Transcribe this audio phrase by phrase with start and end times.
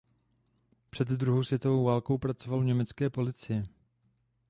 [0.89, 3.65] Před druhou světovou válkou pracoval u německé policie.